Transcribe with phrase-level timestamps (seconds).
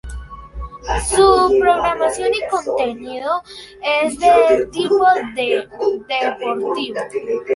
[1.09, 3.43] Su programación y contenido
[4.03, 4.97] es de tipo
[5.35, 7.01] deportivo.